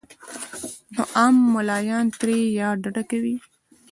نو 0.93 1.03
عام 1.17 1.35
ملايان 1.55 2.05
ترې 2.19 2.37
يا 2.59 2.69
ډډه 2.81 3.03
کوي 3.09 3.35